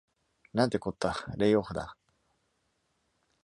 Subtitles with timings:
[0.55, 1.95] なんてこった、レイオフだ。